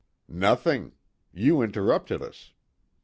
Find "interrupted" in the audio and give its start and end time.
1.61-2.23